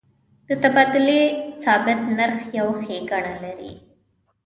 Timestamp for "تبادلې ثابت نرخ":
0.63-2.39